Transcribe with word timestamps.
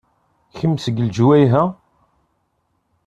Kemm 0.57 0.73
seg 0.83 0.95
lejwayeh-a? 0.99 1.63